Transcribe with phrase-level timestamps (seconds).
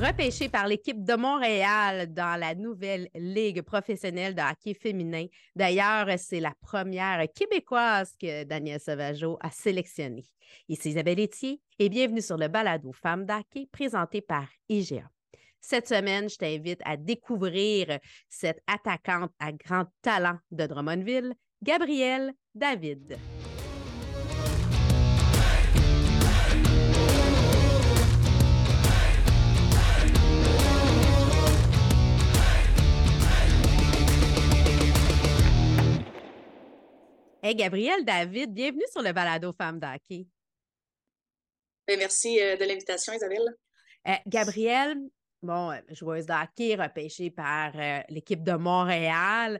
[0.00, 5.26] repêché par l'équipe de Montréal dans la nouvelle Ligue professionnelle de hockey féminin.
[5.54, 10.24] D'ailleurs, c'est la première québécoise que Daniel Sauvageau a sélectionnée.
[10.68, 15.04] Ici Isabelle Etier et bienvenue sur le balado Femmes d'hockey présenté par IGA.
[15.60, 17.98] Cette semaine, je t'invite à découvrir
[18.30, 23.18] cette attaquante à grand talent de Drummondville, Gabrielle David.
[37.42, 40.26] Hey, Gabrielle David, bienvenue sur le balado Femmes d'hockey.
[41.88, 43.56] Ben, merci euh, de l'invitation, Isabelle.
[44.06, 44.98] Euh, Gabrielle,
[45.42, 47.72] bon, euh, joueuse de hockey repêchée par
[48.10, 49.58] l'équipe de Montréal.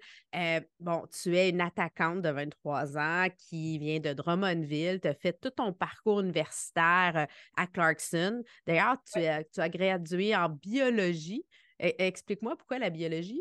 [0.79, 5.01] bon, tu es une attaquante de 23 ans qui vient de Drummondville.
[5.01, 8.43] Tu as fait tout ton parcours universitaire à Clarkson.
[8.67, 9.21] D'ailleurs, tu,
[9.55, 11.47] tu, as gradué en biologie.
[11.79, 13.41] Explique-moi pourquoi la biologie?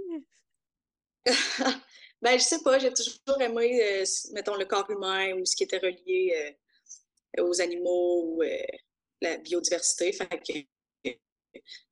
[2.21, 5.63] Ben, je sais pas, j'ai toujours aimé, euh, mettons, le corps humain ou ce qui
[5.63, 6.55] était relié
[7.37, 8.57] euh, aux animaux ou euh,
[9.21, 10.11] la biodiversité.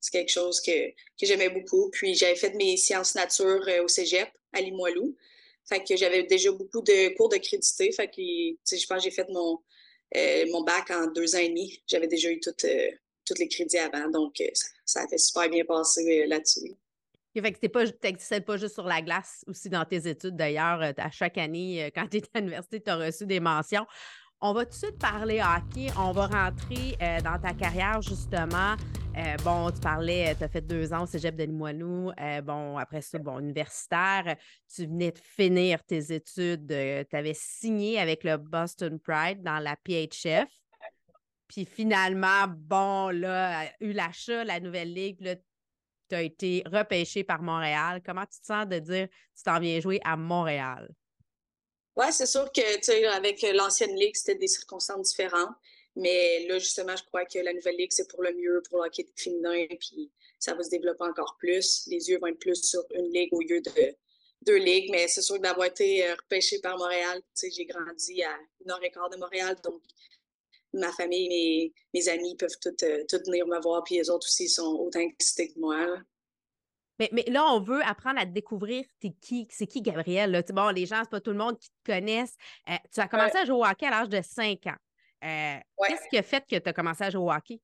[0.00, 1.90] C'est quelque chose que, que j'aimais beaucoup.
[1.90, 5.16] Puis j'avais fait mes sciences nature au cégep à Limoilou.
[5.66, 7.90] Fait que j'avais déjà beaucoup de cours de crédité.
[7.90, 9.58] Je pense que j'ai fait mon,
[10.52, 11.82] mon bac en deux ans et demi.
[11.86, 14.08] J'avais déjà eu tous les crédits avant.
[14.08, 16.76] Donc, ça, ça a fait super bien passer là-dessus.
[17.34, 17.84] Fait que pas,
[18.40, 20.36] pas juste sur la glace, aussi dans tes études.
[20.36, 23.40] D'ailleurs, euh, à chaque année, euh, quand tu es à l'université, tu as reçu des
[23.40, 23.86] mentions.
[24.40, 25.88] On va tout de suite parler hockey.
[25.98, 28.76] On va rentrer euh, dans ta carrière, justement.
[29.42, 32.12] bon, tu parlais, tu as fait deux ans au cégep de Limoilou.
[32.44, 34.36] bon, après ça, bon, universitaire.
[34.72, 36.68] Tu venais de finir tes études.
[36.68, 40.48] tu avais signé avec le Boston Pride dans la PHF.
[41.48, 45.40] Puis finalement, bon, là, eu l'achat, la nouvelle ligue,
[46.08, 48.02] tu as été repêché par Montréal.
[48.04, 50.88] Comment tu te sens de dire tu t'en viens jouer à Montréal?
[51.96, 55.54] Oui, c'est sûr que avec l'ancienne ligue, c'était des circonstances différentes.
[55.96, 58.86] Mais là, justement, je crois que la nouvelle ligue, c'est pour le mieux pour le
[58.86, 59.66] hockey féminin.
[59.80, 61.88] Puis ça va se développer encore plus.
[61.88, 63.96] Les yeux vont être plus sur une ligue au lieu de
[64.42, 64.90] deux ligues.
[64.92, 68.84] Mais c'est sûr que d'avoir été euh, repêché par Montréal, j'ai grandi à une heure
[68.84, 69.56] et de Montréal.
[69.64, 69.82] Donc,
[70.72, 74.48] ma famille, mes, mes amis peuvent toutes, euh, venir me voir, puis les autres aussi
[74.48, 75.86] sont autant excités que moi.
[76.98, 79.82] Mais, mais, là, on veut apprendre à découvrir t'es qui, c'est qui.
[79.82, 80.42] Là?
[80.50, 82.34] Bon, les gens, c'est pas tout le monde qui te connaissent.
[82.68, 84.76] Euh, tu as commencé à jouer au hockey à l'âge de 5 ans.
[85.24, 87.60] Euh, qu'est-ce qui a fait que tu as commencé à jouer au hockey?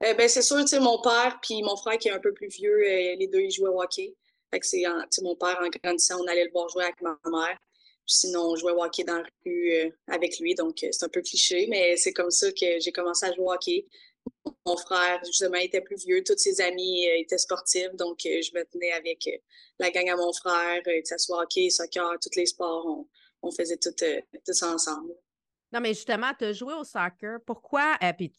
[0.00, 3.28] ben, c'est sûr, mon père puis mon frère qui est un peu plus vieux, les
[3.30, 4.14] deux, ils jouaient au hockey.
[4.50, 4.82] Fait que c'est,
[5.22, 7.58] mon père, en grandissant, on allait le voir jouer avec ma mère.
[8.12, 11.08] Sinon, on jouait au hockey dans la rue euh, avec lui, donc euh, c'est un
[11.08, 13.86] peu cliché, mais c'est comme ça que j'ai commencé à jouer au hockey.
[14.66, 18.64] Mon frère, justement, était plus vieux, tous ses amis euh, étaient sportifs, donc je me
[18.64, 19.28] tenais avec
[19.78, 23.06] la gang à mon frère, que ce soit hockey, soccer, tous les sports,
[23.42, 23.94] on, faisait tout,
[24.52, 25.14] ça ensemble.
[25.72, 27.38] Non, mais justement, tu as joué au soccer.
[27.46, 28.32] Pourquoi, puis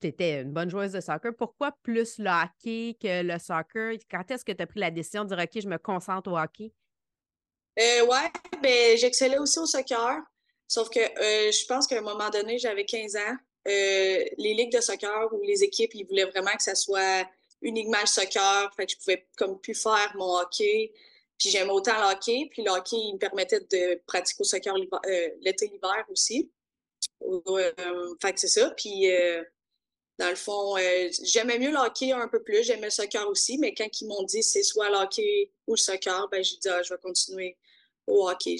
[0.00, 3.94] tu étais une bonne joueuse de soccer, pourquoi plus le hockey que le soccer?
[4.10, 6.36] Quand est-ce que tu as pris la décision de dire, OK, je me concentre au
[6.36, 6.74] hockey?
[7.78, 8.30] Euh, ouais,
[8.62, 10.20] ben, j'excellais aussi au soccer.
[10.68, 13.36] Sauf que euh, je pense qu'à un moment donné, j'avais 15 ans.
[13.66, 17.26] Euh, les ligues de soccer ou les équipes, ils voulaient vraiment que ça soit
[17.62, 18.72] uniquement le soccer.
[18.76, 20.92] Fait que je pouvais comme plus faire mon hockey.
[21.38, 22.48] Puis j'aimais autant le hockey.
[22.50, 26.50] Puis le hockey, il me permettait de pratiquer au soccer euh, l'été, l'hiver aussi.
[28.20, 28.70] fait que c'est ça.
[28.70, 29.08] Puis
[30.18, 30.76] dans le fond,
[31.22, 32.62] j'aimais mieux le hockey un peu plus.
[32.62, 33.58] J'aimais le soccer aussi.
[33.58, 36.68] Mais quand ils m'ont dit c'est soit le hockey ou le soccer, ben j'ai dit
[36.68, 37.56] ah, je vais continuer
[38.06, 38.56] au hockey.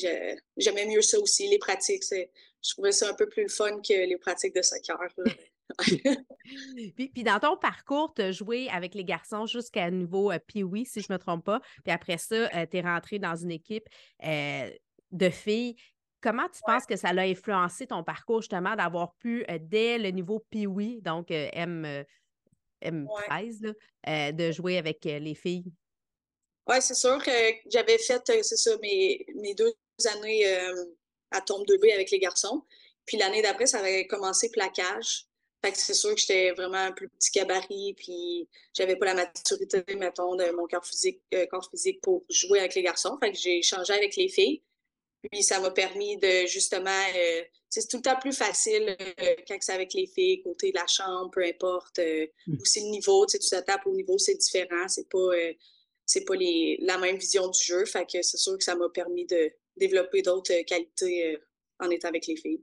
[0.56, 2.04] J'aimais mieux ça aussi, les pratiques.
[2.10, 4.98] Je trouvais ça un peu plus le fun que les pratiques de soccer.
[6.96, 11.00] puis, dans ton parcours, tu as joué avec les garçons jusqu'à niveau euh, Pee-Wee, si
[11.00, 11.60] je ne me trompe pas.
[11.82, 13.88] Puis après ça, euh, tu es rentré dans une équipe
[14.24, 14.70] euh,
[15.10, 15.76] de filles.
[16.20, 20.42] Comment tu penses que ça a influencé ton parcours, justement, d'avoir pu, dès le niveau
[20.50, 22.04] Pee-Wee, donc M,
[22.82, 23.74] M13,
[24.32, 25.70] de jouer avec les filles?
[26.66, 27.30] Oui, c'est sûr que
[27.66, 29.74] j'avais fait, euh, c'est ça, mes, mes deux
[30.14, 30.84] années euh,
[31.30, 32.62] à tombe 2B avec les garçons.
[33.04, 35.26] Puis l'année d'après, ça avait commencé plaquage.
[35.62, 39.14] Fait que c'est sûr que j'étais vraiment un plus petit gabarit, puis j'avais pas la
[39.14, 43.16] maturité, mettons, de mon corps physique, euh, corps physique pour jouer avec les garçons.
[43.20, 44.62] Fait que j'ai changé avec les filles.
[45.30, 47.02] Puis ça m'a permis de justement,
[47.70, 48.94] c'est tout le temps plus facile
[49.48, 51.98] quand c'est avec les filles, côté de la chambre, peu importe.
[52.46, 52.56] Mmh.
[52.60, 54.86] Aussi le niveau, tu sais, tu t'attapes au niveau, c'est différent.
[54.86, 55.30] C'est pas
[56.06, 57.84] c'est pas les, la même vision du jeu.
[57.84, 61.38] Fait que c'est sûr que ça m'a permis de développer d'autres euh, qualités euh,
[61.80, 62.62] en étant avec les filles.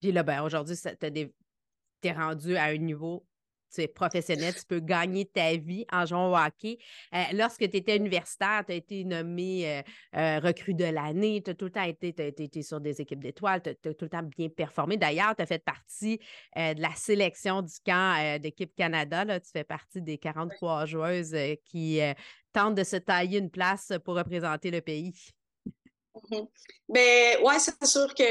[0.00, 3.26] Puis là, ben, aujourd'hui, tu es rendu à un niveau
[3.74, 6.78] tu es professionnel, tu peux gagner ta vie en jouant au hockey.
[7.14, 9.82] Euh, lorsque tu étais universitaire, tu as été nommé euh,
[10.16, 13.62] euh, recrue de l'année, tu as tout le temps été, été, sur des équipes d'étoiles,
[13.62, 14.96] tu as, tout le temps bien performé.
[14.96, 16.18] D'ailleurs, tu as fait partie
[16.56, 19.24] de la sélection du camp d'équipe Canada.
[19.24, 19.40] Là.
[19.40, 22.00] Tu fais partie des 43 joueuses qui
[22.52, 25.12] tentent de se tailler une place pour représenter le pays.
[26.14, 26.48] Mm-hmm.
[26.88, 28.24] Ben, ouais, c'est sûr que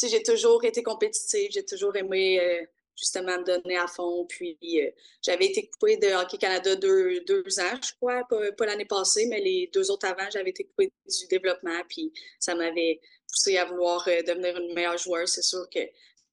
[0.00, 4.26] j'ai toujours été compétitive, j'ai toujours aimé justement me donner à fond.
[4.26, 4.90] Puis euh,
[5.22, 9.40] j'avais été coupée de Hockey Canada deux, deux ans, je crois, pas, l'année passée, mais
[9.40, 11.80] les deux autres avant, j'avais été coupée du développement.
[11.88, 15.30] Puis ça m'avait poussé à vouloir euh, devenir une meilleure joueuse.
[15.30, 15.80] C'est sûr que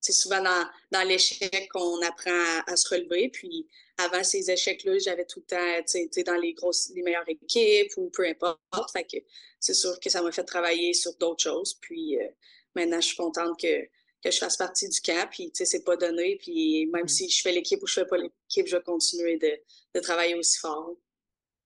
[0.01, 3.29] c'est souvent dans, dans l'échec qu'on apprend à, se relever.
[3.29, 3.67] Puis
[3.97, 8.09] avant ces échecs-là, j'avais tout le temps été dans les grosses, les meilleures équipes ou
[8.09, 8.59] peu importe.
[8.71, 9.17] Que
[9.59, 11.75] c'est sûr que ça m'a fait travailler sur d'autres choses.
[11.79, 12.27] Puis euh,
[12.75, 13.87] maintenant, je suis contente que
[14.23, 15.27] que je fasse partie du camp.
[15.29, 16.37] Puis, tu sais, c'est pas donné.
[16.37, 17.09] Puis, même mm.
[17.09, 19.51] si je fais l'équipe ou je fais pas l'équipe, je vais continuer de,
[19.95, 20.95] de travailler aussi fort.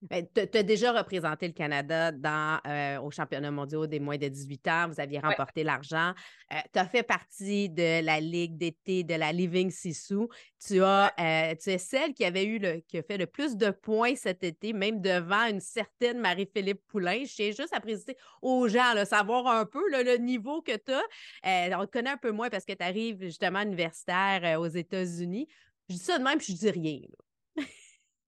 [0.10, 4.28] Ben, tu as déjà représenté le Canada dans, euh, au championnat mondial des moins de
[4.28, 4.88] 18 ans.
[4.88, 6.14] Vous aviez remporté l'argent.
[6.54, 10.30] Euh, tu as fait partie de la Ligue d'été de la Living Sissou.
[10.64, 13.58] Tu, as, euh, tu es celle qui avait eu le, qui a fait le plus
[13.58, 17.24] de points cet été, même devant une certaine Marie-Philippe Poulain.
[17.26, 20.94] Je tiens juste à préciser aux gens, là, savoir un peu le niveau que tu
[20.94, 21.80] as.
[21.80, 25.48] on te connaît un peu moins parce que tu arrives justement universitaire aux États-Unis.
[25.90, 27.00] Je dis ça de même, puis je dis rien.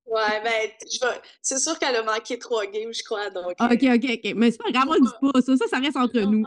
[0.08, 0.72] Ouais, ben,
[1.42, 3.30] c'est sûr qu'elle a manqué trois games, je crois.
[3.30, 4.34] Donc, OK, OK, OK.
[4.36, 5.58] Mais c'est pas grave, on ne dit pas ça.
[5.58, 6.46] Ça, ça reste entre nous.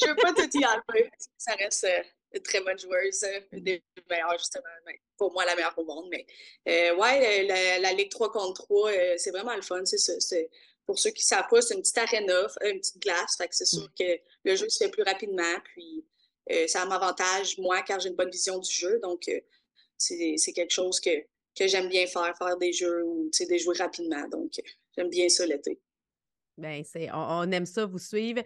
[0.00, 1.10] Je veux pas tout y enlever.
[1.36, 2.02] Ça reste euh,
[2.34, 4.64] une très bonne joueuse, euh, une des meilleures, justement.
[4.84, 6.08] Ben, pour moi, la meilleure au monde.
[6.10, 6.26] Mais
[6.68, 7.44] euh, ouais,
[7.80, 9.84] la, Ligue 3 contre 3, c'est vraiment le fun.
[9.84, 10.50] C'est
[10.84, 13.36] pour ceux qui ne savent pas, c'est une petite aréna, une petite glace.
[13.36, 13.92] Fait que c'est sûr mm.
[13.98, 15.54] que le jeu se fait plus rapidement.
[15.64, 16.04] Puis
[16.66, 18.98] ça m'avantage, moi, car j'ai une bonne vision du jeu.
[19.02, 19.30] Donc,
[19.96, 21.10] c'est quelque chose que
[21.58, 24.26] que j'aime bien faire, faire des jeux ou des jeux rapidement.
[24.28, 24.52] Donc,
[24.96, 25.80] j'aime bien ça l'été.
[26.56, 28.42] Bien, c'est, on, aime ça vous suivre.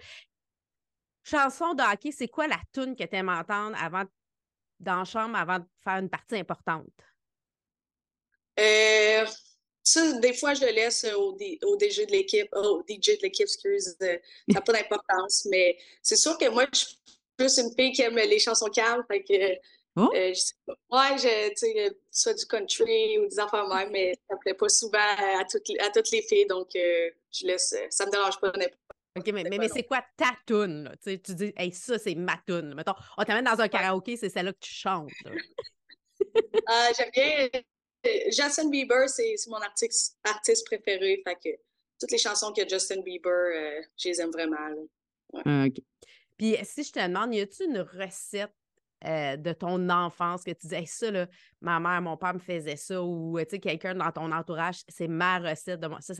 [1.25, 4.05] Chanson de hockey, c'est quoi la tune que tu aimes entendre avant
[4.81, 6.91] dans la chambre avant de faire une partie importante?
[8.59, 9.25] Euh,
[9.83, 13.47] ça, des fois, je le laisse au, au DJ de l'équipe, au DJ de l'équipe,
[13.47, 14.19] excuse, euh,
[14.49, 16.99] ça n'a pas d'importance, mais c'est sûr que moi, je suis
[17.37, 19.59] plus une fille qui aime les chansons calmes, fait que
[19.95, 20.11] Oh?
[20.15, 20.33] Euh,
[20.91, 24.55] ouais, je, tu sais, soit du country ou des enfants même, mais ça ne plaît
[24.55, 28.11] pas souvent à toutes, les, à toutes les filles, donc euh, je laisse, ça me
[28.11, 28.53] dérange pas
[29.15, 30.85] OK, mais, mais, c'est quoi ta toune?
[30.85, 30.93] Là?
[31.03, 32.75] Tu, tu dis, hey, ça, c'est ma toune.
[32.75, 35.11] Mettons, on t'amène dans un karaoké, c'est celle-là que tu chantes.
[36.69, 37.49] Ah, j'aime bien.
[38.07, 41.21] Euh, Justin Bieber, c'est mon artiste, artiste préféré.
[41.27, 41.51] Fait que
[41.99, 44.57] toutes les chansons que Justin Bieber, je les aime vraiment.
[45.45, 45.83] Ah, OK.
[46.39, 48.53] Puis si je te demande, y a-tu une recette
[49.05, 51.27] euh, de ton enfance que tu disais ça, là,
[51.61, 55.09] ma mère, mon père me faisait ça, ou tu sais, quelqu'un dans ton entourage, c'est
[55.09, 55.99] ma recette de moi.
[56.01, 56.15] Ça,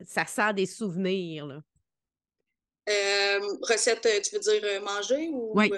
[0.00, 1.46] ça, sent des souvenirs.
[1.46, 1.62] Là.
[2.88, 5.52] Euh, recette, euh, tu veux dire manger ou.
[5.54, 5.70] Oui.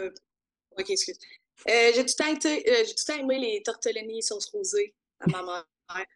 [0.79, 1.19] ok, excuse.
[1.67, 6.07] j'ai tout, le temps aimé les tortellini sauce rosée à ma mère.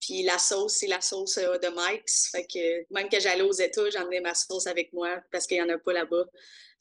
[0.00, 2.28] Puis la sauce, c'est la sauce de Mike's.
[2.30, 5.70] Fait que même que j'allais aux États, j'emmenais ma sauce avec moi parce qu'il n'y
[5.70, 6.24] en a pas là-bas.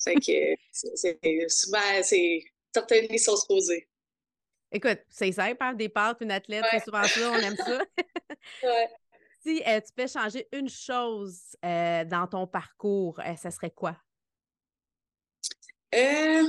[0.04, 2.44] Fait que c'est souvent, c'est
[2.80, 3.88] tortellini sauce rosée.
[4.72, 5.74] Écoute, c'est simple, hein?
[5.74, 7.80] des pâtes, une athlète, c'est souvent ça, on aime ça.
[8.64, 8.90] ouais.
[9.42, 13.96] Si euh, tu peux changer une chose euh, dans ton parcours, euh, ça serait quoi?
[15.94, 16.44] je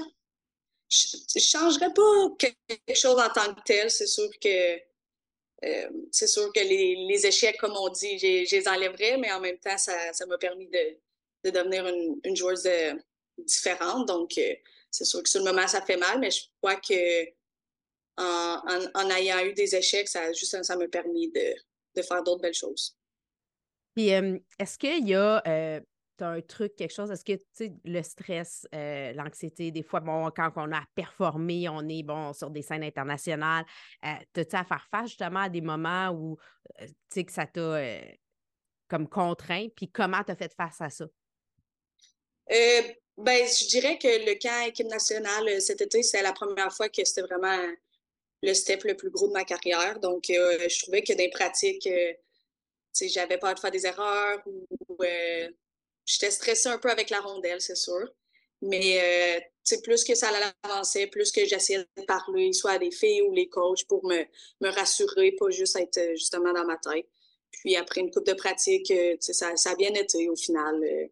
[1.36, 2.02] ne changerais pas
[2.38, 3.90] quelque chose en tant que tel.
[3.90, 4.80] C'est sûr que
[6.10, 9.78] c'est sûr que les, échecs, comme on dit, je les enlèverais, mais en même temps,
[9.78, 12.68] ça m'a permis de, devenir une, une joueuse
[13.38, 14.08] différente.
[14.08, 14.38] Donc,
[14.90, 17.38] c'est sûr que sur le moment, ça fait mal, mais je crois que
[18.18, 22.96] en, ayant eu des échecs, ça juste ça m'a permis de, faire d'autres belles choses.
[23.94, 25.80] Puis, est-ce qu'il y a euh,
[26.20, 30.30] un truc, quelque chose, est-ce que tu sais, le stress, euh, l'anxiété, des fois, bon,
[30.30, 33.64] quand on a performé, on est bon sur des scènes internationales,
[34.04, 36.36] euh, as-tu à faire face justement à des moments où
[36.78, 37.80] tu sais que ça t'a
[38.88, 41.06] comme contraint, puis comment tu as fait face à ça?
[43.18, 46.88] Ben, je dirais que le camp équipe nationale euh, cet été, c'est la première fois
[46.88, 47.58] que c'était vraiment
[48.44, 49.98] le step le plus gros de ma carrière.
[49.98, 52.12] Donc, euh, je trouvais que les pratiques, euh,
[53.02, 54.66] j'avais peur de faire des erreurs ou
[56.06, 58.08] j'étais stressée un peu avec la rondelle, c'est sûr.
[58.62, 59.50] Mais
[59.82, 60.30] plus que ça
[60.62, 64.24] avancer, plus que j'essayais de parler, soit à des filles ou les coachs, pour me,
[64.60, 67.06] me rassurer, pas juste être justement dans ma tête.
[67.50, 71.10] Puis après une coupe de pratique, ça, ça a bien été au final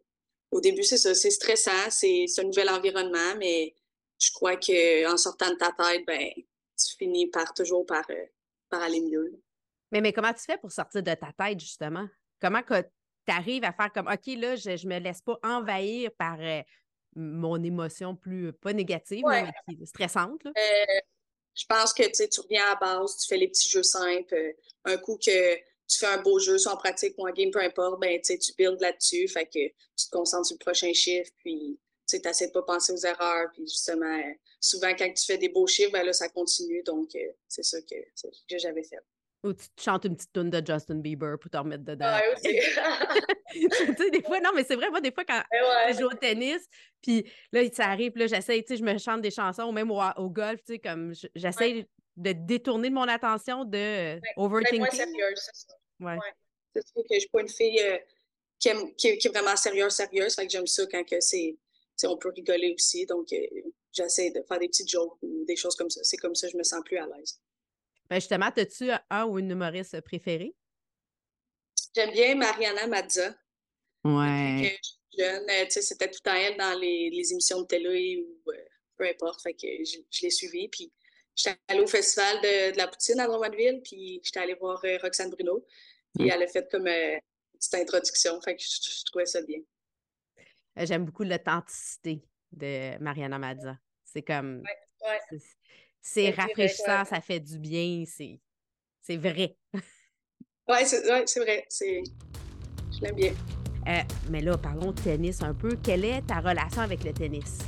[0.51, 3.75] au début, c'est ça, c'est stressant, c'est un nouvel environnement, mais
[4.19, 8.25] je crois qu'en sortant de ta tête, ben, tu finis par toujours par, euh,
[8.69, 9.41] par aller mieux.
[9.91, 12.07] Mais, mais comment tu fais pour sortir de ta tête, justement?
[12.41, 16.11] Comment que tu arrives à faire comme OK, là, je ne me laisse pas envahir
[16.17, 16.61] par euh,
[17.15, 19.51] mon émotion plus, pas négative, mais
[19.85, 20.43] stressante?
[20.43, 20.51] Là?
[21.57, 24.35] je pense que tu reviens à la base, tu fais les petits jeux simples.
[24.85, 27.61] un coup que tu fais un beau jeu, soit en pratique ou en game, peu
[27.61, 29.27] importe, ben, tu builds là-dessus.
[29.27, 32.93] Fait que tu te concentres sur le prochain chiffre, puis tu n'essaies de pas penser
[32.93, 33.49] aux erreurs.
[33.53, 34.21] Puis justement,
[34.59, 36.83] souvent, quand tu fais des beaux chiffres, ben là, ça continue.
[36.83, 37.95] Donc, euh, c'est ça que,
[38.49, 38.99] que j'avais fait.
[39.43, 42.15] Ou tu chantes une petite tune de Justin Bieber pour te remettre dedans.
[42.15, 42.59] Ouais, aussi.
[43.53, 45.41] tu sais, des fois, non, mais c'est vrai, moi, des fois, quand
[45.89, 46.67] je joue au tennis,
[47.01, 49.91] puis là, ça arrive, là, j'essaie, tu sais, je me chante des chansons, ou même
[49.91, 54.79] au, golf, tu sais, comme j'essaie de détourner de mon attention de overthinking.
[54.79, 54.89] Moins
[55.35, 55.73] ça.
[55.99, 56.17] Ouais.
[56.73, 57.97] C'est sûr que je suis pas une fille euh,
[58.59, 58.69] qui,
[59.17, 60.35] qui, est vraiment sérieuse, sérieuse.
[60.35, 61.57] Fait que j'aime ça quand que c'est,
[62.03, 63.05] on peut rigoler aussi.
[63.05, 63.45] Donc, euh,
[63.91, 66.01] j'essaie de faire des petites jokes ou des choses comme ça.
[66.03, 67.39] C'est comme ça que je me sens plus à l'aise.
[68.09, 70.55] Ben justement, as-tu un ou une humoriste préférée?
[71.95, 73.35] J'aime bien Mariana Mazza.
[74.03, 74.61] Ouais.
[74.61, 74.79] Depuis
[75.17, 78.51] que jeune, euh, c'était tout temps elle dans les, les émissions de télé ou
[78.95, 79.41] peu importe.
[79.41, 80.69] Fait que je, je l'ai suivie.
[80.69, 80.91] Puis
[81.37, 85.29] j'étais allée au festival de, de, la poutine à Drummondville, puis j'étais allée voir Roxane
[85.29, 85.65] Bruno.
[86.17, 88.41] Puis elle a fait comme euh, une petite introduction.
[88.41, 89.59] Fait que je, trouvais ça bien.
[90.77, 93.77] Euh, j'aime beaucoup l'authenticité de Mariana Mazza.
[94.03, 94.63] C'est comme.
[96.01, 99.57] C'est rafraîchissant, ça fait du bien, c'est vrai.
[99.73, 101.65] oui, c'est vrai.
[101.79, 103.33] Je l'aime bien.
[103.87, 105.77] Euh, mais là, parlons de tennis un peu.
[105.83, 107.59] Quelle est ta relation avec le tennis?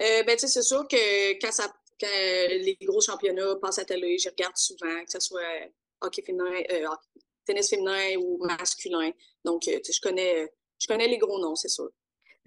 [0.00, 4.28] Euh, ben, c'est sûr que quand, ça, quand les gros championnats passent à télé, je
[4.28, 6.86] regarde souvent, que ce soit hockey féminin, euh,
[7.44, 9.10] tennis féminin ou masculin.
[9.44, 11.90] Donc, euh, je connais, je connais les gros noms, c'est sûr.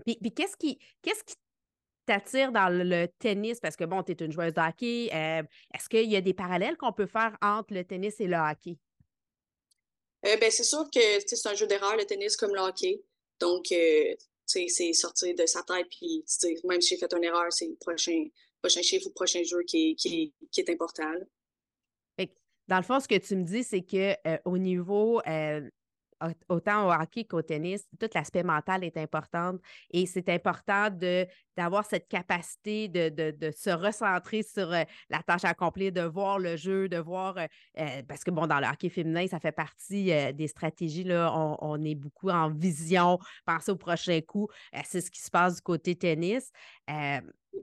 [0.06, 1.36] Puis, qu'est-ce qui, qu'est-ce qui
[2.06, 3.60] t'attire dans le, tennis?
[3.60, 5.10] Parce que, bon, tu es une joueuse de hockey.
[5.14, 8.38] Euh, est-ce qu'il y a des parallèles qu'on peut faire entre le tennis et le
[8.38, 8.78] hockey?
[10.22, 13.02] ben, c'est sûr que c'est un jeu d'erreur, le tennis, comme le hockey.
[13.40, 13.74] Donc,
[14.46, 16.26] c'est sortir de sa tête, puis
[16.66, 18.26] même si j'ai fait une erreur, c'est le prochain,
[18.62, 19.98] prochain chiffre ou prochain jeu qui
[20.58, 21.14] est, important.
[22.70, 25.68] Dans le fond, ce que tu me dis, c'est que euh, au niveau euh,
[26.50, 29.56] autant au hockey qu'au tennis, tout l'aspect mental est important
[29.90, 30.90] et c'est important
[31.58, 36.38] d'avoir cette capacité de, de, se recentrer sur euh, la tâche à accomplir, de voir
[36.38, 37.40] le jeu, de voir,
[38.08, 41.96] parce que bon, dans le hockey féminin, ça fait partie des stratégies, là, on, est
[41.96, 44.48] beaucoup en vision, penser au prochain coup,
[44.86, 46.52] c'est ce qui se passe du côté tennis.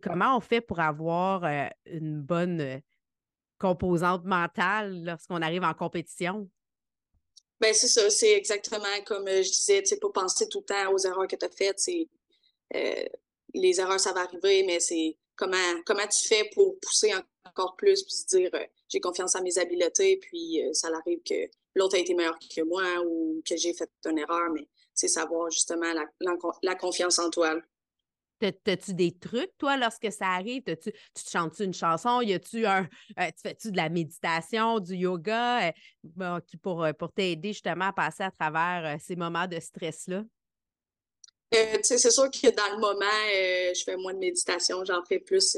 [0.03, 1.45] Comment on fait pour avoir
[1.87, 2.83] une bonne
[3.59, 6.49] composante mentale lorsqu'on arrive en compétition?
[7.61, 10.65] Ben c'est ça, c'est exactement comme euh, je disais, tu sais, pas penser tout le
[10.65, 11.79] temps aux erreurs que tu as faites.
[11.79, 12.07] C'est,
[12.75, 13.05] euh,
[13.55, 17.15] les erreurs, ça va arriver, mais c'est comment, tu fais pour pousser
[17.45, 21.49] encore plus, puis se dire euh, j'ai confiance en mes habiletés, puis ça arrive que
[21.75, 25.51] l'autre a été meilleur que moi ou que j'ai fait une erreur, mais c'est savoir
[25.51, 25.93] justement
[26.63, 27.55] la confiance en toi.
[28.39, 30.63] T'as-tu des trucs, toi, lorsque ça arrive?
[30.65, 32.21] tu tu te chantes-tu une chanson?
[32.21, 32.89] Y a-tu un.
[33.19, 37.87] Euh, tu fais-tu de la méditation, du yoga euh, qui pour, euh, pour t'aider justement
[37.87, 40.25] à passer à travers ces moments de stress-là?
[41.83, 43.07] c'est sûr que dans le moment,
[43.75, 45.57] je fais moins de méditation, j'en fais plus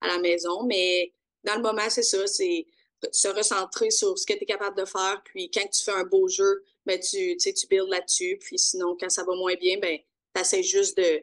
[0.00, 1.12] à la maison, mais
[1.42, 2.66] dans le moment, c'est ça, c'est
[3.12, 5.20] se recentrer sur ce que tu es capable de faire.
[5.24, 8.38] Puis quand tu fais un beau jeu, ben, tu, tu builds là-dessus.
[8.40, 9.98] Puis sinon, quand ça va moins bien, ben,
[10.34, 11.22] tu juste de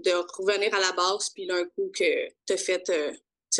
[0.00, 3.12] de revenir à la base, puis d'un coup que tu as fait euh,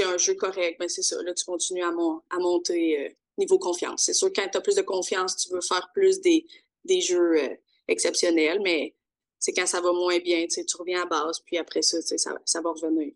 [0.05, 1.23] un jeu correct, ben c'est ça.
[1.23, 1.93] Là, tu continues à,
[2.39, 4.05] monter euh, niveau confiance.
[4.05, 6.47] C'est sûr, quand tu as plus de confiance, tu veux faire plus des,
[6.85, 7.55] des jeux euh,
[7.89, 8.95] exceptionnels, mais
[9.39, 12.61] c'est quand ça va moins bien, tu reviens à base, puis après ça, ça, ça
[12.61, 13.13] va revenir.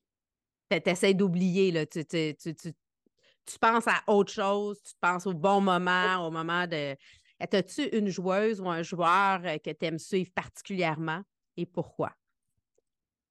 [0.70, 1.86] Tu essaies d'oublier, là.
[1.86, 6.66] Tu, tu, tu, tu, penses à autre chose, tu penses au bon moment, au moment
[6.66, 6.96] de.
[7.38, 11.22] As-tu une joueuse ou un joueur que tu aimes suivre particulièrement
[11.56, 12.12] et pourquoi?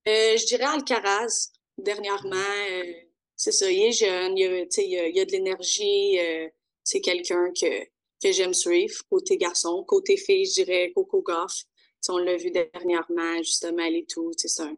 [0.08, 2.36] Euh, je dirais Alcaraz, dernièrement.
[2.72, 2.94] Euh,
[3.36, 6.20] c'est ça, il est jeune, il a, a, de l'énergie.
[6.20, 6.50] Euh,
[6.84, 7.86] c'est quelqu'un que,
[8.22, 9.84] que j'aime suivre, côté garçon.
[9.86, 11.64] Côté fille, je dirais Coco Goff.
[12.10, 14.32] on l'a vu dernièrement, justement, elle et tout.
[14.36, 14.76] C'est un,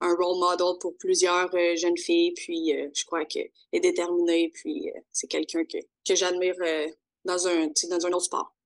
[0.00, 2.32] un role model pour plusieurs jeunes filles.
[2.32, 4.50] Puis je crois qu'elle est déterminée.
[4.54, 6.56] Puis c'est quelqu'un que, que j'admire
[7.26, 8.56] dans, un, dans un autre sport.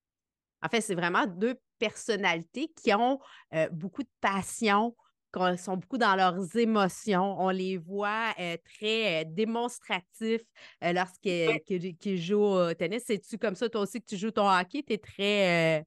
[0.63, 3.19] En fait, c'est vraiment deux personnalités qui ont
[3.73, 4.95] beaucoup de passion
[5.59, 7.37] sont beaucoup dans leurs émotions.
[7.39, 10.43] On les voit euh, très euh, démonstratifs
[10.83, 13.05] euh, lorsqu'ils jouent au tennis.
[13.07, 14.83] C'est-tu comme ça, toi aussi, que tu joues ton hockey?
[14.83, 15.85] Tu es très.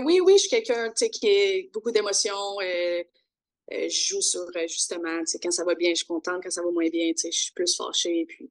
[0.00, 2.58] oui, oui, je suis quelqu'un qui a beaucoup d'émotions.
[2.60, 6.42] je joue sur, justement, quand ça va bien, je suis contente.
[6.42, 8.26] Quand ça va moins bien, je suis plus fâchée.
[8.26, 8.50] Puis,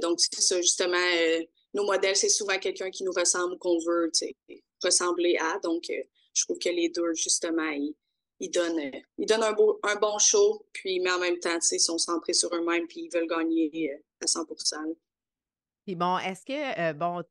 [0.00, 0.96] donc, c'est ça, justement,
[1.74, 4.10] nos modèles, c'est souvent quelqu'un qui nous ressemble qu'on veut
[4.82, 5.58] ressembler à.
[5.58, 7.94] Donc, je trouve que les deux, justement, ils,
[8.40, 12.34] ils donnent un, beau, un bon show, puis, mais en même temps, ils sont centrés
[12.34, 14.44] sur eux-mêmes, puis ils veulent gagner à 100
[15.84, 17.22] puis bon, est-ce que, euh, bon,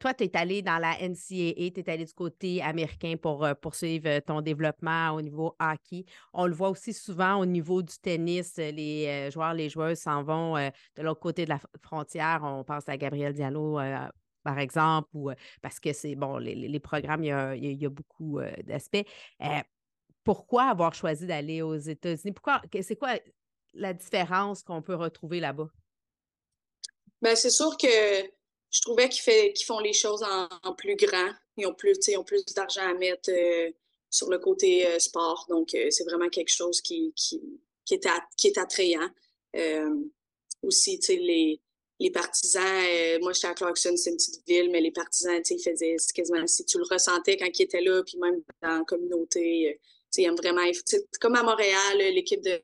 [0.00, 3.54] toi, tu es allé dans la NCAA, tu es allé du côté américain pour euh,
[3.54, 6.04] poursuivre euh, ton développement au niveau hockey.
[6.32, 10.56] On le voit aussi souvent au niveau du tennis, les joueurs, les joueuses s'en vont
[10.56, 12.40] de l'autre côté de la frontière.
[12.42, 13.78] On pense à Gabriel Diallo,
[14.42, 15.30] par exemple, ou
[15.62, 19.06] parce que c'est, bon, les, programmes, il y a, beaucoup d'aspects.
[20.24, 22.32] Pourquoi avoir choisi d'aller aux États-Unis?
[22.32, 23.18] Pourquoi, c'est quoi
[23.74, 25.68] la différence qu'on peut retrouver là-bas?
[27.22, 27.86] Ben, c'est sûr que
[28.70, 30.24] je trouvais qu'ils font les choses
[30.62, 31.30] en, plus grand.
[31.56, 33.70] Ils ont plus, ont plus d'argent à mettre euh,
[34.08, 35.46] sur le côté euh, sport.
[35.48, 37.12] Donc, euh, c'est vraiment quelque chose qui,
[37.90, 38.06] est,
[38.56, 39.08] attrayant.
[40.62, 41.60] aussi, les,
[41.98, 42.62] les partisans,
[43.20, 46.64] moi j'étais à Clarkson, c'est une petite ville, mais les partisans, ils faisaient quasiment si
[46.64, 49.78] tu le ressentais quand ils étaient là, puis même dans la communauté,
[50.16, 50.62] ils aiment vraiment.
[51.20, 52.60] Comme à Montréal, l'équipe de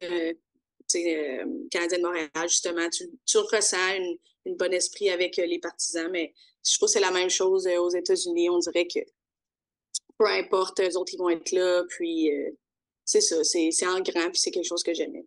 [0.95, 5.59] euh, Canadien de Montréal, justement, tu, tu ressens une, une bon esprit avec euh, les
[5.59, 6.33] partisans, mais
[6.65, 8.51] je trouve que c'est la même chose euh, aux États-Unis.
[8.51, 9.01] On dirait que
[10.19, 12.31] peu importe, eux autres, ils vont être là, puis
[13.05, 15.27] c'est ça, c'est en grand, puis c'est quelque chose que j'aimais.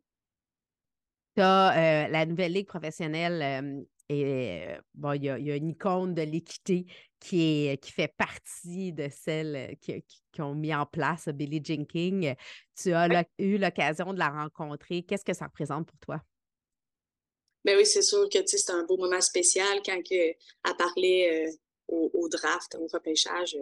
[1.36, 6.88] Tu as la nouvelle ligue professionnelle et bon, il y, a, une icône de l'équité
[7.20, 10.04] qui, est, qui fait partie de celles qui,
[10.40, 12.34] ont mis en place Billie Jean King.
[12.82, 15.04] Tu as eu l'occasion de la rencontrer.
[15.04, 16.22] Qu'est-ce que ça représente pour toi?
[17.66, 21.50] Ben oui, c'est sûr que c'est un beau moment spécial quand que, elle parlait
[21.88, 23.58] au, draft, au repêchage.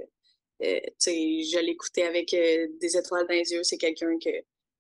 [0.64, 3.64] Euh, je l'écoutais avec des étoiles dans les yeux.
[3.64, 4.30] C'est quelqu'un que,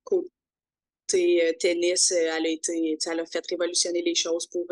[0.03, 4.67] côté tennis, elle a été, elle a fait révolutionner les choses pour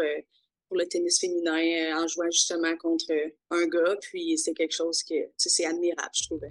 [0.67, 3.11] pour le tennis féminin euh, en jouant justement contre
[3.51, 3.95] un gars.
[4.01, 6.49] Puis c'est quelque chose que c'est admirable, je trouvais.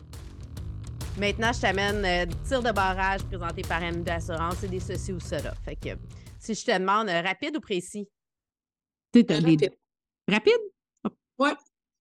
[1.19, 5.21] Maintenant, je t'amène euh, tir de barrage présenté par M d'assurance et des ceci ou
[5.21, 5.55] cela.
[5.65, 5.91] Fait que
[6.41, 8.09] si je te demande euh, rapide ou précis?
[9.15, 9.73] rapide.
[10.29, 10.61] Rapide?
[11.38, 11.53] Ouais.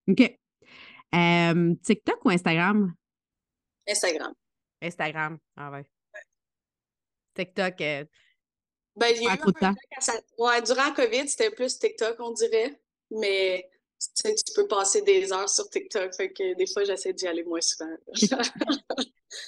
[0.07, 0.39] OK.
[1.83, 2.93] TikTok ou Instagram?
[3.87, 4.33] Instagram.
[4.81, 5.37] Instagram.
[5.55, 5.85] Ah ouais.
[7.35, 8.07] TikTok,
[8.95, 9.73] ben, j'ai eu un
[10.37, 12.79] ouais, durant la COVID, c'était plus TikTok, on dirait.
[13.09, 13.69] Mais
[14.15, 16.13] tu, tu peux passer des heures sur TikTok.
[16.15, 17.95] Fait que des fois, j'essaie d'y aller moins souvent.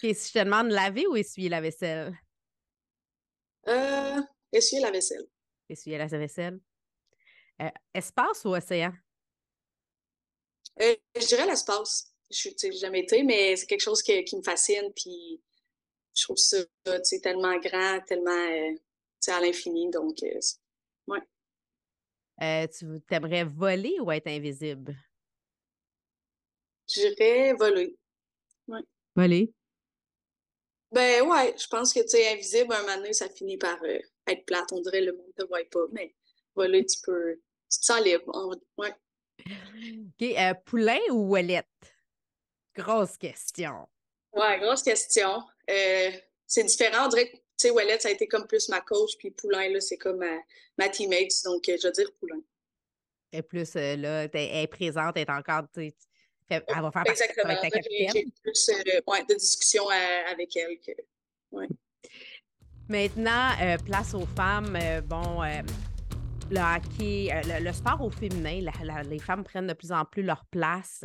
[0.03, 2.17] Et si je te demande laver ou essuyer la vaisselle?
[3.67, 5.27] Euh, essuyer la vaisselle.
[5.69, 6.59] Essuyer la vaisselle.
[7.61, 8.93] Euh, espace ou océan?
[10.81, 12.11] Euh, je dirais l'espace.
[12.31, 14.91] Je n'ai jamais été, mais c'est quelque chose qui me fascine.
[14.95, 15.39] Puis
[16.15, 16.57] je trouve ça
[17.21, 18.75] tellement grand, tellement
[19.29, 19.89] euh, à l'infini.
[19.89, 20.39] Donc, euh,
[21.07, 21.19] ouais.
[22.41, 24.95] Euh, tu aimerais voler ou être invisible?
[26.87, 27.95] Je dirais voler.
[28.67, 28.81] Ouais.
[29.15, 29.53] Voler?
[30.91, 33.99] Ben ouais, je pense que tu es invisible, un moment donné, ça finit par euh,
[34.27, 34.71] être plate.
[34.71, 36.15] On dirait le monde ne te voit pas, mais
[36.55, 37.35] voler, tu peux.
[37.71, 38.59] Tu te sens libre.
[38.77, 38.93] Ouais.
[39.47, 40.63] OK.
[40.65, 41.67] poulain ou ouellette?
[42.75, 43.87] Grosse question.
[44.33, 45.41] Ouais, grosse question.
[45.67, 47.05] c'est différent.
[47.05, 49.79] On dirait que sais, Ouellette, ça a été comme plus ma coach, puis Poulain, là,
[49.79, 50.37] c'est comme ma,
[50.77, 51.31] ma teammate.
[51.43, 52.41] Donc, euh, je veux dire Poulain.
[53.31, 55.91] Et plus, euh, là, elle est présente, elle est encore, tu
[56.47, 58.11] elle va faire partie avec ta capitaine.
[58.13, 60.91] J'ai plus euh, ouais, de discussions avec elle que,
[61.53, 61.67] ouais.
[62.87, 63.49] Maintenant,
[63.83, 64.77] place aux femmes.
[65.05, 65.41] bon,
[66.51, 68.61] le hockey, le, sport au féminin,
[69.09, 71.03] les femmes prennent de plus en plus leur place.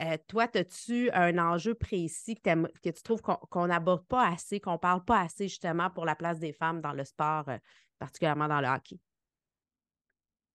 [0.00, 4.78] Euh, toi, as-tu un enjeu précis que, tu trouves qu'on n'aborde pas assez, qu'on ne
[4.78, 7.58] parle pas assez justement pour la place des femmes dans le sport, euh,
[7.98, 8.96] particulièrement dans le hockey?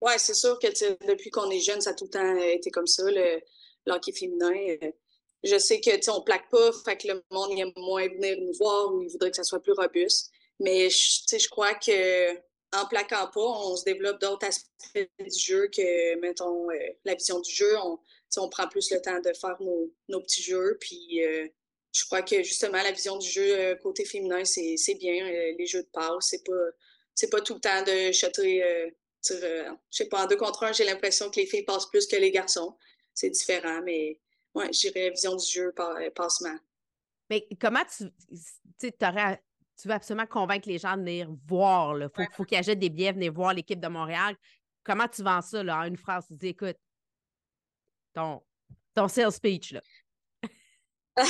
[0.01, 0.67] Oui, c'est sûr que
[1.07, 3.39] depuis qu'on est jeune, ça a tout le temps été comme ça, le,
[3.87, 4.77] hockey féminin.
[4.81, 4.91] Euh,
[5.43, 8.53] je sais que on ne plaque pas, fait que le monde aime moins venir nous
[8.57, 10.31] voir ou il voudrait que ça soit plus robuste.
[10.59, 12.35] Mais je crois que
[12.73, 16.67] en plaquant pas, on se développe d'autres aspects du jeu que, mettons,
[17.05, 17.77] la vision du jeu.
[18.37, 20.77] On prend plus le temps de faire nos, petits jeux.
[20.79, 21.47] Puis euh,
[21.91, 25.25] je crois que justement, la vision du jeu euh, côté féminin, c'est bien.
[25.25, 28.91] Euh, les jeux de passe, c'est pas, pas tout le temps de chuter.
[29.23, 32.15] je sais pas, en deux contre un, j'ai l'impression que les filles passent plus que
[32.15, 32.75] les garçons.
[33.13, 34.19] C'est différent, mais
[34.53, 35.73] ouais, je dirais vision du jeu,
[36.15, 36.57] passement.
[37.29, 38.05] Mais comment tu,
[38.79, 38.91] tu
[39.77, 41.97] tu veux absolument convaincre les gens de venir voir.
[41.99, 44.35] Il faut, faut qu'ils achètent des billets, venir voir l'équipe de Montréal.
[44.83, 46.27] Comment tu vends ça là, en une phrase?
[46.27, 46.77] Tu dis, écoute,
[48.15, 48.41] ton,
[48.95, 49.81] ton speech, là?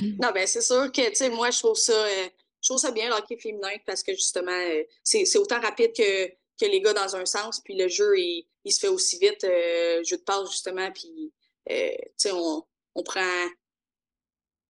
[0.00, 2.28] non, ben c'est sûr que, tu sais, moi, je trouve ça, euh,
[2.62, 6.66] je trouve ça bien, l'hockey féminin, parce que justement, euh, c'est autant rapide que, que
[6.66, 10.16] les gars dans un sens, puis le jeu, il, se fait aussi vite, euh, jeu
[10.16, 11.32] de passe, justement, puis,
[11.70, 13.48] euh, tu sais, on, on, prend...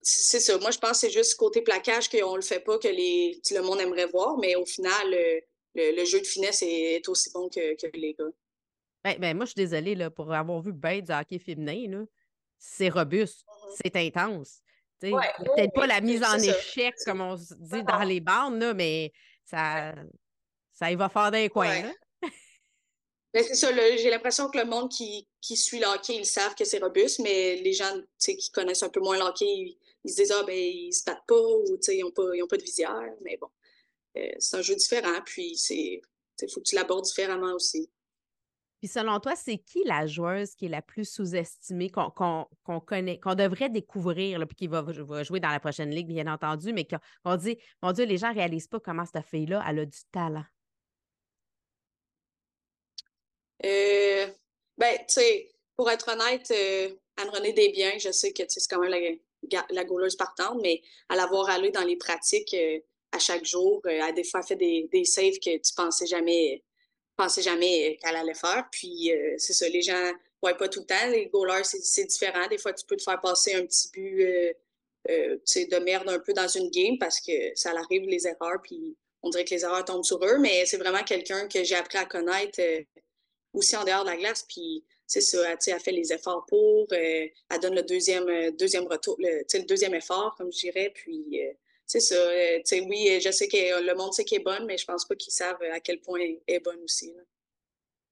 [0.02, 0.57] C'est ça.
[0.59, 3.62] Moi, je pense que c'est juste côté plaquage qu'on le fait pas, que les, le
[3.62, 5.11] monde aimerait voir, mais au final,
[5.74, 8.24] le, jeu de finesse est, aussi bon que, que les gars.
[9.09, 12.05] Ben, ben, moi, je suis désolée là, pour avoir vu bien du hockey féminin.
[12.59, 13.81] C'est robuste, mm-hmm.
[13.83, 14.61] c'est intense.
[15.01, 19.12] Peut-être pas la mise en échec, comme on se dit dans les bandes, là, mais
[19.44, 19.94] ça,
[20.73, 21.92] ça y va faire des coins.
[23.35, 26.55] Ben, c'est ça, j'ai l'impression que le monde qui, qui, suit le hockey, ils savent
[26.55, 30.16] que c'est robuste, mais les gens qui connaissent un peu moins le hockey, ils, se
[30.16, 33.12] disent Ah, ben, ils se battent pas ou ils n'ont pas, pas de visière.
[33.21, 33.49] Mais bon,
[34.16, 36.01] euh, c'est un jeu différent, puis il
[36.51, 37.90] faut que tu l'abordes différemment aussi.
[38.79, 43.35] Puis selon toi, c'est qui la joueuse qui est la plus sous-estimée, qu'on connaît, qu'on
[43.35, 44.85] devrait découvrir, puis qui va,
[45.23, 48.35] jouer dans la prochaine ligue, bien entendu, mais qu'on dit, mon Dieu, les gens ne
[48.35, 50.45] réalisent pas comment cette fille-là, elle a du talent?
[53.64, 54.29] Euh,
[54.77, 59.19] ben, tu sais, pour être honnête, euh, Anne-Renée Desbiens, je sais que c'est quand même
[59.51, 62.79] la, la gauleuse partante, mais à l'avoir allé dans les pratiques euh,
[63.11, 66.62] à chaque jour, elle a des fois fait des, des saves que tu pensais jamais
[67.18, 68.66] pensais jamais euh, qu'elle allait faire.
[68.70, 71.07] Puis euh, c'est ça, les gens ne pas tout le temps.
[71.11, 72.46] Les goalers, c'est différent.
[72.48, 74.54] Des fois, tu peux te faire passer un petit but euh,
[75.09, 79.31] de merde un peu dans une game parce que ça arrive les erreurs, puis on
[79.31, 82.04] dirait que les erreurs tombent sur eux, mais c'est vraiment quelqu'un que j'ai appris à
[82.04, 82.61] connaître
[83.52, 84.44] aussi en dehors de la glace.
[84.48, 89.44] Puis c'est ça, elle, fait les efforts pour, elle donne le deuxième, deuxième retour, le,
[89.52, 90.92] le deuxième effort, comme je dirais.
[90.94, 91.40] Puis
[91.88, 92.14] c'est ça.
[92.14, 95.16] Euh, oui, je sais que le monde sait qu'elle est bonne, mais je pense pas
[95.16, 97.12] qu'ils savent à quel point elle est bonne aussi.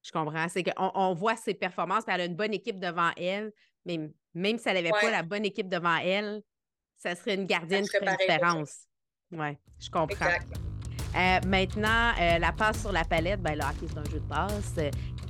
[0.02, 0.48] Je comprends.
[0.48, 3.52] C'est qu'on on voit ses performances, puis elle a une bonne équipe devant elle,
[3.84, 3.98] mais
[4.32, 6.42] même si elle n'avait pas la bonne équipe devant elle,
[6.96, 8.86] ça serait une gardienne qui ferait différence.
[9.30, 10.26] Oui, je comprends.
[10.26, 14.74] Euh, maintenant, euh, la passe sur la palette, ben, hockey, c'est un jeu de passe.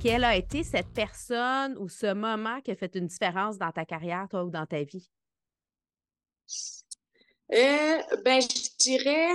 [0.01, 3.83] quelle a été cette personne ou ce moment qui a fait une différence dans ta
[3.83, 5.09] carrière, toi, ou dans ta vie?
[7.53, 9.29] Euh, ben, je dirais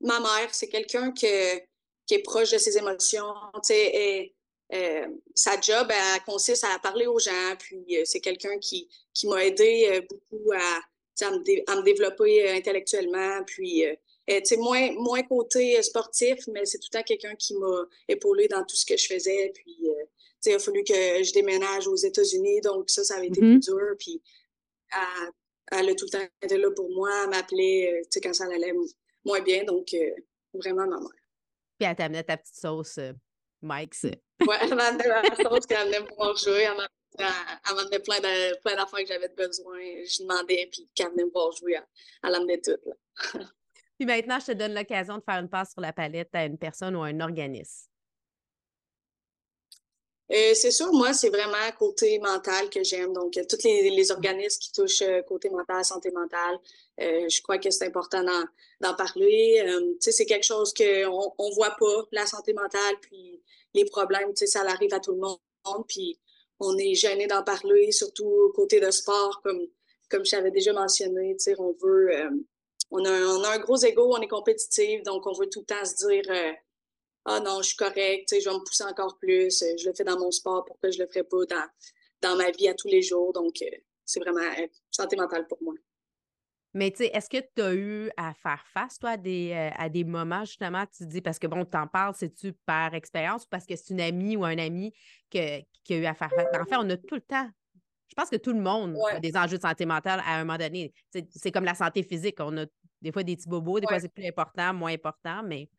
[0.00, 0.52] ma mère.
[0.52, 3.34] C'est quelqu'un qui est proche de ses émotions.
[3.70, 4.32] Et,
[4.74, 7.54] euh, sa job, elle consiste à parler aux gens.
[7.58, 12.50] Puis euh, c'est quelqu'un qui, qui m'a aidé beaucoup à, à me, à, me, développer
[12.50, 13.44] intellectuellement.
[13.46, 13.84] Puis
[14.44, 18.64] sais, moins, moins côté sportif, mais c'est tout le temps quelqu'un qui m'a épaulé dans
[18.64, 19.52] tout ce que je faisais.
[19.54, 19.78] Puis,
[20.44, 23.60] il a fallu que je déménage aux États-Unis, donc ça, ça avait été mm-hmm.
[23.60, 23.96] plus dur.
[23.98, 24.22] Puis,
[24.92, 25.06] à
[25.72, 28.72] elle a tout le temps été là pour moi, elle m'appelait euh, quand ça allait
[29.24, 29.64] moins bien.
[29.64, 30.10] Donc, euh,
[30.54, 31.10] vraiment ma mère.
[31.78, 33.12] Puis elle t'amenait ta petite sauce, euh,
[33.62, 33.94] Mike.
[34.02, 36.68] Oui, elle m'amenait la sauce, puis elle venait me jouer.
[37.18, 39.78] Elle m'amenait plein d'affaires que j'avais besoin.
[39.78, 41.78] Je demandais, puis qu'elle venait me voir jouer.
[42.22, 42.78] Elle, l'amenait tout.
[43.98, 46.58] puis maintenant, je te donne l'occasion de faire une passe sur la palette à une
[46.58, 47.88] personne ou à un organisme.
[50.32, 53.12] Euh, c'est sûr, moi, c'est vraiment côté mental que j'aime.
[53.12, 56.58] Donc, euh, tous les, organismes qui touchent euh, côté mental, santé mentale,
[56.98, 58.24] je crois que c'est important
[58.80, 59.62] d'en parler.
[59.64, 63.40] tu sais, c'est quelque chose qu'on on voit pas, la santé mentale, puis
[63.74, 65.38] les problèmes, tu sais, ça arrive à tout le monde.
[65.88, 66.18] Puis,
[66.60, 69.60] on est gêné d'en parler, surtout côté de sport, comme,
[70.10, 71.36] comme je t'avais déjà mentionné.
[71.36, 72.10] Tu sais, on veut...
[72.90, 75.66] on, a on a un gros ego, on est compétitif, donc on veut tout le
[75.66, 76.56] temps se dire
[77.28, 80.04] ah non, je suis correct, je vais me pousser encore plus, euh, je le fais
[80.04, 81.66] dans mon sport, pourquoi je le ferais pas dans,
[82.22, 83.32] dans ma vie à tous les jours.
[83.32, 85.74] Donc, euh, c'est vraiment euh, santé mentale pour moi.
[86.72, 89.88] Mais tu sais, est-ce que tu as eu à faire face, toi, à des, à
[89.88, 93.46] des moments, justement, tu dis, parce que bon, tu en parles, c'est-tu par expérience ou
[93.50, 94.92] parce que c'est une amie ou un ami
[95.30, 96.46] qui a eu à faire face?
[96.60, 97.48] En fait, on a tout le temps.
[98.08, 100.58] Je pense que tout le monde a des enjeux de santé mentale à un moment
[100.58, 100.92] donné.
[101.10, 102.36] C'est comme la santé physique.
[102.40, 102.66] On a
[103.00, 105.70] des fois des petits bobos, des fois c'est plus important, moins important, mais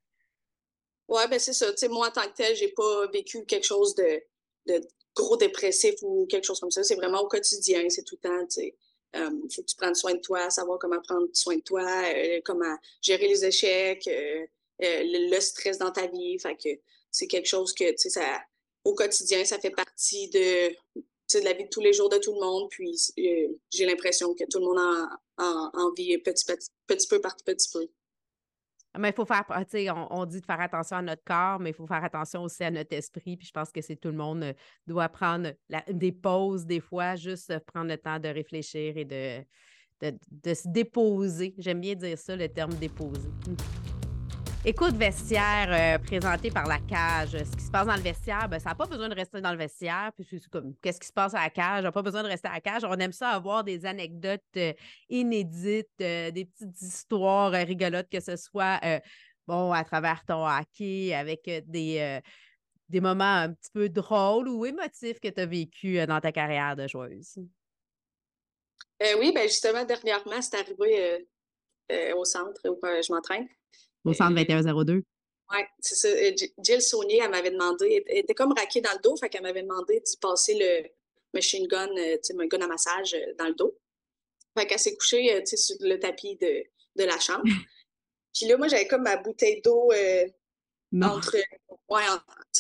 [1.10, 1.67] oui, ben c'est ça.
[1.89, 4.22] moi, en tant que tel, j'ai pas vécu quelque chose de,
[4.67, 4.82] de,
[5.15, 6.84] gros dépressif ou quelque chose comme ça.
[6.84, 8.76] C'est vraiment au quotidien, c'est tout le temps, sais.
[9.15, 12.41] Euh, faut que tu prennes soin de toi, savoir comment prendre soin de toi, euh,
[12.43, 14.46] comment gérer les échecs, euh,
[14.80, 16.38] le, stress dans ta vie.
[16.39, 16.70] Fait que
[17.10, 18.41] c'est quelque chose que, ça,
[18.84, 22.34] au quotidien, ça fait partie de, de la vie de tous les jours de tout
[22.34, 22.70] le monde.
[22.70, 27.22] Puis j'ai l'impression que tout le monde en, en, en vit petit, petit, petit peu
[27.22, 27.88] par petit peu.
[28.97, 31.73] Mais il faut faire, on, on dit de faire attention à notre corps, mais il
[31.73, 33.38] faut faire attention aussi à notre esprit.
[33.38, 34.54] Puis je pense que c'est tout le monde euh,
[34.86, 35.52] doit prendre
[35.89, 39.43] des pauses des fois, juste euh, prendre le temps de réfléchir et de,
[40.02, 41.54] de se déposer.
[41.58, 43.30] J'aime bien dire ça, le terme déposer.
[44.69, 47.41] Écoute vestiaire euh, présenté par la cage.
[47.41, 49.53] Ce qui se passe dans le vestiaire, ben, ça n'a pas besoin de rester dans
[49.53, 50.12] le vestiaire.
[50.13, 51.84] Puis comme, qu'est-ce qui se passe à la cage?
[51.84, 52.84] n'a pas besoin de rester à la cage.
[52.84, 54.73] On aime ça avoir des anecdotes euh,
[55.08, 58.82] inédites, euh, des petites histoires rigolotes, que ce soit
[59.47, 62.19] bon à travers ton hockey, avec des
[62.89, 66.75] des moments un petit peu drôles ou émotifs que tu as vécu dans ta carrière
[66.75, 67.39] de joueuse?
[69.17, 71.25] oui, ben justement, dernièrement, c'est arrivé
[72.17, 73.47] au centre où je m'entraîne.
[74.08, 75.04] Au centre 2102?
[75.52, 76.10] Oui, c'est ça.
[76.60, 79.63] Jill Saunier, elle m'avait demandé, elle était comme raquée dans le dos, fait qu'elle m'avait
[79.63, 80.89] demandé de passer le
[81.34, 83.78] machine gun, tu sais, un gun à massage dans le dos.
[84.58, 86.63] Fait qu'elle s'est couchée, tu sais, sur le tapis de,
[86.96, 87.43] de la chambre.
[88.34, 89.91] Puis là, moi, j'avais comme ma bouteille d'eau
[91.02, 91.38] entre,
[91.89, 92.04] ouais,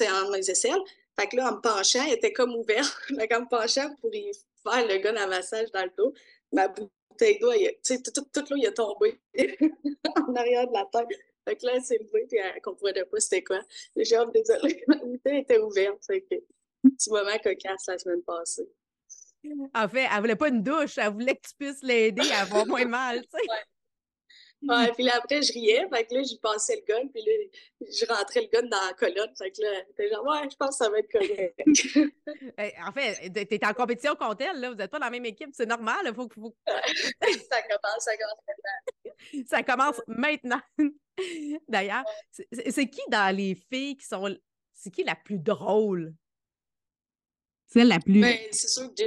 [0.07, 0.81] en, mes aisselles.
[1.19, 2.95] Fait que là, en me penchant, elle était comme ouverte.
[3.15, 4.31] Fait qu'en me penchant pour y
[4.63, 6.13] faire le gun à massage dans le dos,
[6.51, 9.19] ma bouteille d'eau, tu sais, toute l'eau, il est tombé
[10.15, 11.19] en arrière de la tête.
[11.47, 13.61] Fait que là, elle s'est levée, puis elle comprenait pas c'était quoi.
[13.95, 16.03] J'ai hâte désolée, ma bouteille était ouverte.
[16.05, 16.35] Fait que,
[16.83, 18.69] petit moment cocasse la semaine passée.
[19.73, 22.65] En fait, elle voulait pas une douche, elle voulait que tu puisses l'aider à avoir
[22.65, 23.47] moins mal, tu sais.
[24.63, 25.87] Ouais, puis là, après, je riais.
[25.93, 27.07] Fait que là, j'y passais le gun.
[27.13, 27.31] Puis là,
[27.81, 29.31] je rentrais le gun dans la colonne.
[29.37, 31.59] Fait que là, t'es genre, ouais, je pense que ça va être correct.
[32.87, 34.69] en fait, t'es en compétition contre elle, là.
[34.71, 35.51] Vous n'êtes pas dans la même équipe.
[35.53, 35.99] C'est normal.
[36.05, 36.55] Il faut, faut...
[36.67, 39.45] ça commence, ça commence maintenant.
[39.47, 40.61] ça commence maintenant.
[41.67, 44.35] D'ailleurs, c'est qui dans les filles qui sont.
[44.73, 46.13] C'est qui la plus drôle?
[47.67, 48.21] Celle la plus.
[48.21, 49.03] Ben, c'est sûr que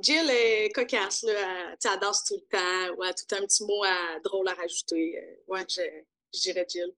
[0.00, 1.74] Jill est cocasse, là.
[1.84, 2.96] Elle, danse tout le temps.
[2.98, 5.18] Ouais, tout un petit mot à, drôle à rajouter.
[5.18, 5.82] Euh, ouais, je,
[6.40, 6.92] dirais Jill.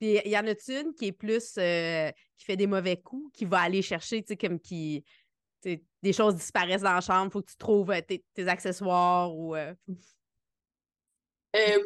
[0.00, 3.36] Puis il y en a une qui est plus euh, qui fait des mauvais coups,
[3.36, 5.04] qui va aller chercher, tu sais, comme qui.
[5.64, 9.54] des choses disparaissent dans la chambre, il faut que tu trouves euh, tes, accessoires ou.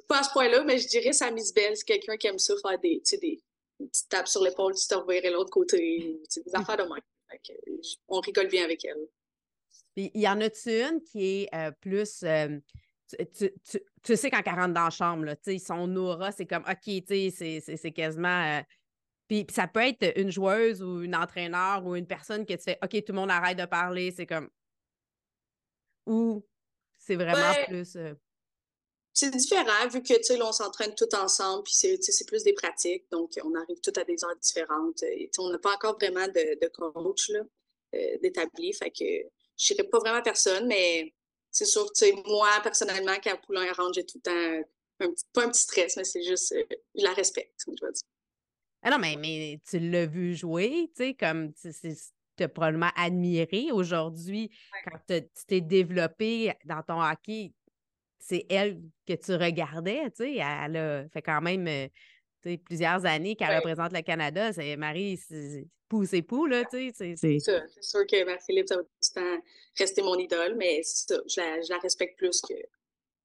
[0.09, 2.55] Pas à ce point-là, mais je dirais sa Miss Belle, c'est quelqu'un qui aime ça
[2.63, 3.41] faire des, des,
[3.79, 7.03] petites tapes sur l'épaule, tu te reverrais l'autre côté, des affaires de même.
[8.09, 9.09] on rigole bien avec elle.
[9.95, 12.23] Puis il y en a-tu une qui est euh, plus.
[12.23, 12.59] Euh,
[13.37, 17.93] tu, sais, quand elle rentre dans la chambre, là, son aura, c'est comme OK, c'est
[17.95, 18.59] quasiment.
[18.59, 18.63] Euh,
[19.29, 22.79] puis, ça peut être une joueuse ou une entraîneur ou une personne que tu fais
[22.83, 24.11] OK, tout le monde arrête de parler.
[24.11, 24.49] C'est comme.
[26.07, 26.45] Ou
[26.99, 27.97] c'est vraiment plus.
[29.15, 33.05] C'est différent vu que, tu sais, on s'entraîne tout ensemble, puis c'est plus des pratiques,
[33.11, 35.05] donc on arrive tous à des heures différentes.
[35.39, 37.41] on n'a pas encore vraiment de, de coach là,
[38.23, 39.05] d'établi, fait que
[39.59, 41.13] je dirais pas vraiment personne, mais
[41.53, 44.67] c'est sûr, tu sais, moi, personnellement, quand Poulain rentre, j'ai tout le temps,
[45.01, 47.93] un petit, pas un petit stress, mais c'est juste, euh, je la respecte, je veux
[47.93, 48.03] dire.
[48.83, 53.71] Ah non, mais, mais tu l'as vu jouer, tu sais, comme tu as probablement admiré
[53.71, 54.51] aujourd'hui
[54.85, 57.53] quand tu t'es développé dans ton hockey.
[58.25, 60.35] C'est elle que tu regardais, tu sais.
[60.37, 64.53] Elle a fait quand même euh, plusieurs années qu'elle représente le Canada.
[64.53, 67.15] C'est Marie, c'est pou, c'est pou, là, tu sais.
[67.17, 69.43] C'est sûr que Marie-Philippe, ça va tout le temps
[69.77, 72.55] rester mon idole, mais ça, je, la, je la, respecte plus que,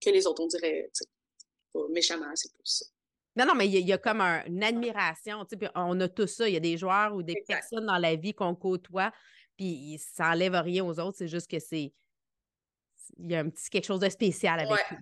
[0.04, 0.90] que les autres, on dirait,
[1.92, 2.86] méchamment, c'est plus ça.
[3.38, 5.46] Non, non, mais il y, a comme une admiration.
[5.46, 6.48] Tu sais, on a tout ça.
[6.50, 9.12] Il y a des joueurs ou des personnes dans la vie qu'on côtoie,
[9.56, 11.20] puis ça n'enlève rien aux autres.
[11.20, 11.94] C'est juste que c'est.
[13.18, 14.96] Il y a un petit quelque chose de spécial avec eux.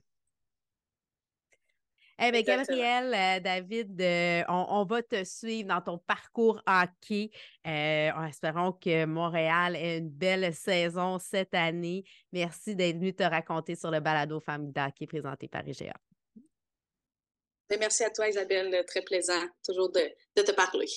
[2.18, 7.30] Eh bien, Gabrielle, euh, David, euh, on, va te suivre dans ton parcours hockey.
[7.68, 12.06] Euh, en espérant que Montréal ait une belle saison cette année.
[12.32, 15.94] Merci d'être venu te raconter sur le balado Famille d'hockey présenté par IGA.
[17.78, 18.86] Merci à toi, Isabelle.
[18.88, 20.88] Très plaisant, toujours de te parler.